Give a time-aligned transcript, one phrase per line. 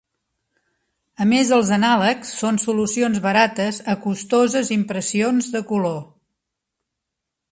[1.23, 6.01] A més els anàlegs són solucions barates a costoses impressions de color.